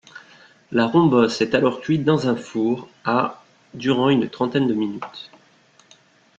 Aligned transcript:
La 0.71 0.87
rombosse 0.87 1.41
est 1.41 1.53
alors 1.53 1.79
cuite 1.79 2.03
dans 2.03 2.27
un 2.27 2.35
four 2.35 2.89
à 3.05 3.43
durant 3.75 4.09
une 4.09 4.27
trentaine 4.31 4.67
de 4.67 4.73
minutes. 4.73 5.29